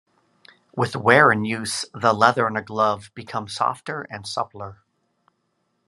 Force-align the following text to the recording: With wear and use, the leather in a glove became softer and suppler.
With 0.75 0.95
wear 0.95 1.29
and 1.29 1.45
use, 1.45 1.85
the 1.93 2.11
leather 2.11 2.47
in 2.47 2.55
a 2.57 2.63
glove 2.63 3.11
became 3.13 3.47
softer 3.47 4.07
and 4.09 4.25
suppler. 4.25 4.77